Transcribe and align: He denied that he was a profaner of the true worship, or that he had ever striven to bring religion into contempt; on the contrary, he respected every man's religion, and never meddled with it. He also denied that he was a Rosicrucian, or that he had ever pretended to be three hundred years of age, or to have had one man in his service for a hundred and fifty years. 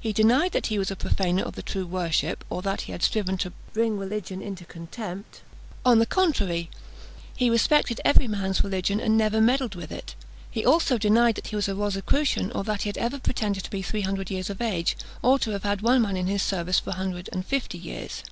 He 0.00 0.12
denied 0.12 0.52
that 0.52 0.66
he 0.66 0.78
was 0.78 0.90
a 0.90 0.96
profaner 0.96 1.42
of 1.44 1.54
the 1.54 1.62
true 1.62 1.86
worship, 1.86 2.44
or 2.50 2.60
that 2.60 2.82
he 2.82 2.92
had 2.92 3.00
ever 3.00 3.06
striven 3.06 3.38
to 3.38 3.54
bring 3.72 3.96
religion 3.96 4.42
into 4.42 4.66
contempt; 4.66 5.40
on 5.82 5.98
the 5.98 6.04
contrary, 6.04 6.68
he 7.34 7.48
respected 7.48 7.98
every 8.04 8.28
man's 8.28 8.62
religion, 8.62 9.00
and 9.00 9.16
never 9.16 9.40
meddled 9.40 9.74
with 9.74 9.90
it. 9.90 10.14
He 10.50 10.62
also 10.62 10.98
denied 10.98 11.36
that 11.36 11.46
he 11.46 11.56
was 11.56 11.68
a 11.68 11.74
Rosicrucian, 11.74 12.52
or 12.54 12.64
that 12.64 12.82
he 12.82 12.90
had 12.90 12.98
ever 12.98 13.18
pretended 13.18 13.64
to 13.64 13.70
be 13.70 13.80
three 13.80 14.02
hundred 14.02 14.30
years 14.30 14.50
of 14.50 14.60
age, 14.60 14.94
or 15.22 15.38
to 15.38 15.52
have 15.52 15.62
had 15.62 15.80
one 15.80 16.02
man 16.02 16.18
in 16.18 16.26
his 16.26 16.42
service 16.42 16.78
for 16.78 16.90
a 16.90 16.96
hundred 16.96 17.30
and 17.32 17.46
fifty 17.46 17.78
years. 17.78 18.22